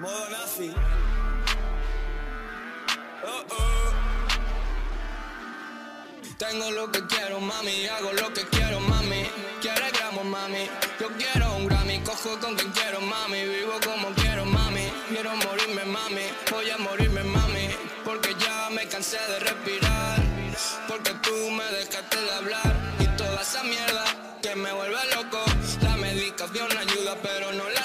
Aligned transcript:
Modo 0.00 0.28
nazi. 0.30 0.72
Oh, 3.24 3.44
oh. 3.50 3.90
Tengo 6.38 6.70
lo 6.70 6.92
que 6.92 7.04
quiero, 7.08 7.40
mami, 7.40 7.84
hago 7.86 8.12
lo 8.12 8.32
que 8.32 8.42
quiero, 8.46 8.78
mami. 8.78 9.26
Quiere 9.60 9.90
gramos, 9.90 10.24
mami. 10.24 10.70
Yo 11.00 11.08
quiero 11.18 11.56
un 11.56 11.66
Grammy, 11.66 11.98
cojo 12.04 12.38
con 12.38 12.54
quien 12.54 12.70
quiero, 12.70 13.00
mami. 13.00 13.44
Vivo 13.44 13.72
como 13.84 14.14
quiero, 14.14 14.44
mami. 14.44 14.86
Quiero 15.08 15.34
morirme, 15.34 15.84
mami. 15.84 16.26
Voy 16.48 16.70
a 16.70 16.78
morirme, 16.78 17.24
mami. 17.24 17.68
Porque 18.04 18.36
ya 18.38 18.70
me 18.70 18.86
cansé 18.86 19.18
de 19.18 19.40
respirar. 19.40 20.22
Porque 20.86 21.10
tú 21.24 21.34
me 21.50 21.64
dejaste 21.76 22.20
de 22.20 22.34
hablar. 22.34 22.72
Y 23.00 23.06
toda 23.16 23.42
esa 23.42 23.64
mierda 23.64 24.04
que 24.40 24.54
me 24.54 24.72
vuelve 24.72 25.14
loco. 25.16 25.44
La 25.82 25.96
medicación 25.96 26.68
ayuda, 26.78 27.16
pero 27.20 27.52
no 27.52 27.68
la 27.68 27.77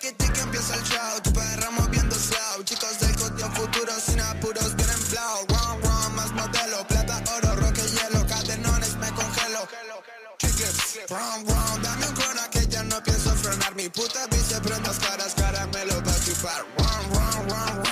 Tiki 0.00 0.14
tiki 0.14 0.40
empieza 0.40 0.74
el 0.74 0.82
show, 0.84 1.20
tu 1.22 1.32
perra 1.32 1.70
moviendo 1.72 2.14
slow. 2.14 2.62
Chicos 2.62 3.00
del 3.00 3.16
cotio 3.16 3.50
futuro 3.50 3.92
sin 3.98 4.20
apuros 4.20 4.76
vienen 4.76 4.96
flow. 4.96 5.44
Run, 5.48 5.82
run, 5.82 6.14
más 6.14 6.30
modelo, 6.32 6.86
plata, 6.86 7.20
oro, 7.36 7.56
roque, 7.56 7.82
hielo. 7.82 8.24
Cadenones 8.28 8.94
me 8.96 9.08
congelo. 9.10 9.66
Chicle, 10.38 10.66
run, 11.08 11.46
run, 11.46 11.82
dame 11.82 12.06
un 12.06 12.14
corona 12.14 12.48
que 12.48 12.64
ya 12.68 12.84
no 12.84 13.02
pienso 13.02 13.34
frenar. 13.34 13.74
Mi 13.74 13.88
puta 13.88 14.24
bici 14.28 14.54
prendas 14.62 14.98
caras, 15.00 15.34
caramelo 15.34 16.00
va 16.06 16.12
a 16.12 16.24
chupar. 16.24 16.64
Run, 16.78 17.10
run, 17.10 17.48
run, 17.48 17.82
run, 17.82 17.87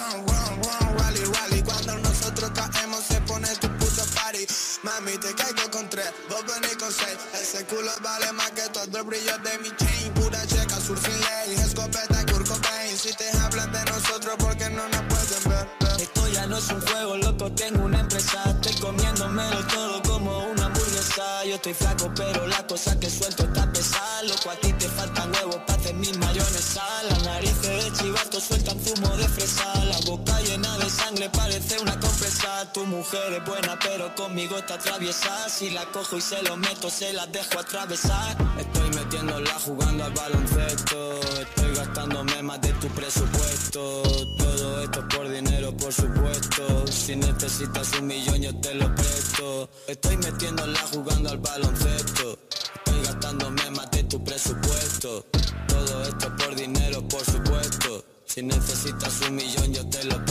Ese 7.57 7.65
culo 7.65 7.91
vale 8.03 8.31
más 8.33 8.51
que 8.51 8.69
todo 8.69 8.99
el 8.99 9.05
brillo 9.05 9.39
de 9.39 9.59
mi 9.61 9.75
chain 9.77 10.13
Pura 10.13 10.47
checa, 10.47 10.79
surfing 10.79 11.21
lane, 11.21 11.55
escopeta, 11.55 12.27
Kurt 12.27 12.47
Cobain 12.47 12.95
Si 12.95 13.15
te 13.15 13.31
hablan 13.39 13.73
de 13.73 13.83
nosotros 13.85 14.37
porque 14.39 14.69
no 14.69 14.87
nos 14.91 15.01
pueden 15.09 15.43
ver. 15.49 15.67
Esto 15.99 16.29
ya 16.29 16.47
no 16.47 16.59
es 16.59 16.69
un 16.69 16.83
juego, 16.83 17.17
loco, 17.17 17.51
tengo 17.53 17.87
una 17.87 18.01
empresa. 18.01 18.43
Estoy 18.51 18.75
comiéndomelo 18.75 19.67
todo 19.69 20.03
como 20.03 20.39
una 20.51 20.67
hamburguesa. 20.67 21.47
Yo 21.47 21.55
estoy 21.55 21.73
flaco, 21.73 22.13
pero 22.15 22.47
la 22.47 22.67
cosa 22.67 23.01
que 23.01 23.09
suelto 23.09 23.45
está 23.45 23.73
pesada. 23.73 24.23
Loco, 24.25 24.51
a 24.51 24.57
ti 24.57 24.75
te 24.75 24.89
faltan 24.91 25.33
huevos 25.33 25.57
para 25.67 25.79
hacer 25.79 25.95
mis 25.95 26.15
mayonesa. 26.19 26.85
Las 27.09 27.23
narices 27.25 27.66
llena 30.57 30.79
de 30.79 30.91
sangre 30.91 31.29
parece 31.31 31.79
una 31.81 31.99
compresa. 32.01 32.73
Tu 32.73 32.85
mujer 32.87 33.33
es 33.33 33.45
buena, 33.45 33.79
pero 33.79 34.15
conmigo 34.15 34.57
está 34.57 34.75
atraviesa. 34.75 35.49
Si 35.49 35.71
la 35.71 35.85
cojo 35.87 36.17
y 36.17 36.21
se 36.21 36.43
lo 36.43 36.57
meto, 36.57 36.89
se 36.91 37.13
las 37.13 37.31
dejo 37.31 37.59
atravesar. 37.59 38.37
Estoy 38.59 38.89
metiéndola 38.91 39.53
jugando 39.65 40.05
al 40.05 40.13
baloncesto. 40.13 41.21
Estoy 41.41 41.75
gastándome 41.75 42.43
más 42.43 42.61
de 42.61 42.73
tu 42.75 42.89
presupuesto. 42.89 44.03
Todo 44.39 44.83
esto 44.83 45.09
por 45.09 45.29
dinero, 45.29 45.77
por 45.77 45.93
supuesto. 45.93 46.87
Si 46.91 47.17
necesitas 47.17 47.93
un 47.99 48.07
millón, 48.07 48.41
yo 48.43 48.57
te 48.57 48.75
lo 48.75 48.95
presto. 48.95 49.69
Estoy 49.87 50.17
metiéndola 50.17 50.81
jugando 50.93 51.31
al 51.31 51.39
baloncesto. 51.39 52.39
Estoy 52.77 53.03
gastándome 53.05 53.71
más 53.73 53.91
de 53.91 54.05
tu 54.05 54.23
presupuesto. 54.25 55.27
Todo 55.69 56.03
esto 56.03 56.37
por 56.37 56.55
dinero, 56.55 57.07
por 57.09 57.25
supuesto. 57.25 58.05
Si 58.27 58.43
necesitas 58.43 59.21
un 59.23 59.37
millón, 59.37 59.73
yo 59.73 59.89
te 59.89 60.05
lo 60.05 60.26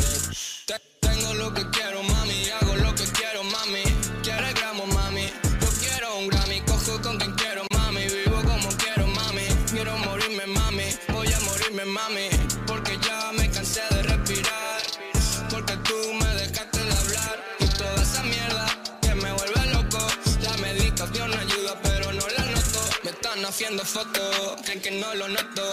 Haciendo 23.44 23.84
fotos, 23.84 24.56
creen 24.64 24.82
que 24.82 24.92
no 24.92 25.14
lo 25.14 25.28
noto. 25.28 25.72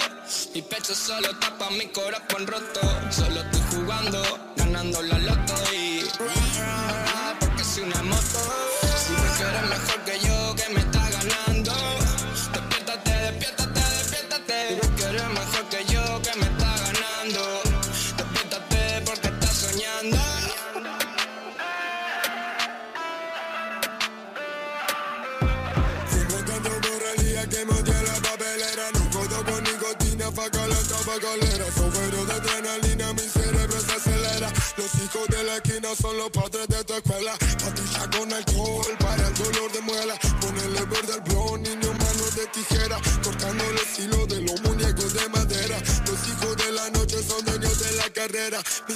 Mi 0.53 0.63
pecho 0.63 0.95
solo 0.95 1.29
tapa 1.39 1.71
mi 1.71 1.87
corazón 1.87 2.47
roto. 2.47 2.81
Solo 3.11 3.41
estoy 3.41 3.63
jugando, 3.71 4.23
ganando 4.57 5.01
la 5.03 5.19
borrelía 27.43 27.49
que 27.49 27.65
me 27.65 27.73
odia 27.73 28.03
la 28.03 28.15
papelera 28.15 28.91
No 28.95 29.11
codo 29.11 29.45
con 29.45 29.65
nicotina, 29.65 30.33
faca 30.33 30.67
la 30.67 30.77
tabacalera 30.77 31.73
Sobero 31.75 32.25
de 32.27 32.33
adrenalina, 32.33 33.13
mi 33.13 33.21
cerebro 33.21 33.81
se 33.81 33.93
acelera. 33.93 34.53
Los 34.77 34.95
hijos 34.95 35.29
de 35.29 35.45
la 35.45 35.57
esquina 35.57 35.89
son 35.95 36.17
los 36.17 36.31
padres 36.31 36.69
de 36.69 36.85
tu 36.85 36.95
escuela. 36.95 37.33
Patilla 37.39 38.11
con 38.11 38.33
alcohol 38.33 38.97
para 38.99 39.29
el 39.29 39.35
dolor 39.35 39.73
de 39.73 39.81
muela. 39.81 40.15
Ponerle 40.41 40.85
verde 40.87 41.13
al 41.15 41.21
blon, 41.23 41.63
niño 41.63 41.93
manos 41.93 42.35
de 42.35 42.47
tijera. 42.47 42.99
Cortando 43.23 43.65
los 43.73 43.99
hilos 43.99 44.29
de 44.29 44.41
los 44.43 44.61
muñecos 44.63 45.13
de 45.15 45.29
madera. 45.29 45.79
Los 46.07 46.29
hijos 46.29 46.57
de 46.57 46.73
la 46.73 46.91
noche 46.91 47.23
son 47.23 47.45
dueños 47.45 47.79
de 47.79 47.93
la 47.97 48.09
carrera. 48.11 48.63
Mi 48.89 48.95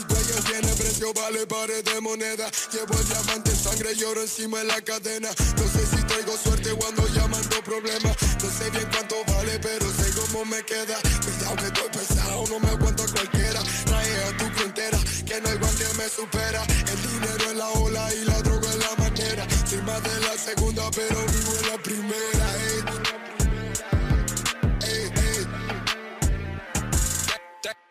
precio, 0.97 1.13
vale 1.15 1.47
pares 1.47 1.85
de 1.85 2.01
moneda. 2.01 2.51
Llevo 2.73 2.99
el 2.99 3.09
diamante 3.09 3.51
en 3.51 3.57
sangre, 3.57 3.95
lloro 3.97 4.23
encima 4.23 4.59
de 4.59 4.65
la 4.65 4.81
cadena. 4.81 5.29
No 5.57 5.65
sé 5.69 5.87
si 5.87 6.03
traigo 6.05 6.37
suerte 6.37 6.71
cuando 6.75 7.07
llamando 7.09 7.63
problemas. 7.65 8.17
No 8.43 8.51
sé 8.51 8.71
bien 8.71 8.89
cuánto 8.91 9.17
vale, 9.27 9.59
pero 9.61 9.87
sé 9.93 10.11
cómo 10.15 10.45
me 10.45 10.63
queda. 10.63 10.99
Cuidado 11.25 11.57
que 11.57 11.67
estoy 11.67 11.89
pesado, 11.91 12.45
no 12.49 12.61
me 12.61 12.69
aguanto 12.69 13.03
a 13.03 13.09
cualquiera. 13.09 13.61
Trae 13.85 14.25
a 14.25 14.37
tu 14.37 14.45
frontera, 14.57 14.99
que 15.27 15.41
no 15.41 15.49
hay 15.49 15.57
igual 15.57 15.75
que 15.77 15.95
me 15.99 16.09
supera. 16.09 16.63
El 16.93 17.03
dinero 17.03 17.51
es 17.51 17.57
la 17.57 17.69
ola 17.71 18.15
y 18.15 18.25
la 18.25 18.43
droga 18.43 18.69
es 18.71 18.79
la 18.79 18.97
manera. 18.97 19.47
Soy 19.69 19.83
más 19.83 20.03
de 20.03 20.21
la 20.21 20.39
segunda, 20.39 20.91
pero 20.91 21.17
vivo 21.27 21.53
en 21.63 21.69
la 21.69 21.79
primera 21.83 22.47
eh. 22.57 23.36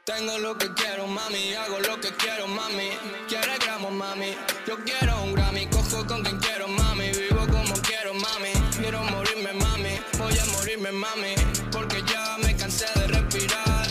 Tengo 0.06 0.38
lo 0.38 0.56
que 0.56 0.72
quiero, 0.76 1.08
mami, 1.08 1.56
hago 1.56 1.80
lo 1.80 2.00
que 2.00 2.12
quiero, 2.12 2.48
mami. 2.48 2.92
Quiere 3.28 3.58
gramos, 3.58 3.92
mami. 3.92 4.36
Yo 4.68 4.78
quiero 4.86 5.24
un 5.24 5.34
Grammy, 5.34 5.66
cojo 5.66 6.06
con 6.06 6.22
quien 6.22 6.38
quiero, 6.38 6.68
mami. 6.68 7.10
Vivo 7.10 7.40
como 7.48 7.74
quiero, 7.82 8.14
mami. 8.14 8.54
Quiero 8.78 9.02
morirme, 9.02 9.54
mami. 9.54 10.00
Voy 10.20 10.38
a 10.38 10.46
morirme, 10.46 10.92
mami. 10.92 11.34
Porque 11.72 12.04
ya 12.04 12.38
me 12.38 12.56
cansé 12.56 12.86
de 13.00 13.08
respirar. 13.08 13.88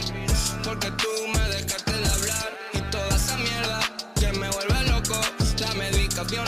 Porque 0.63 0.89
tú 0.93 1.09
me 1.35 1.49
dejaste 1.49 1.93
de 1.93 2.07
hablar. 2.07 2.59
Y 2.75 2.79
toda 2.93 3.17
esa 3.17 3.37
mierda 3.37 3.81
que 4.15 4.31
me 4.39 4.49
vuelve 4.51 4.83
loco. 4.85 5.21
La 5.59 5.75
medicación 5.75 6.47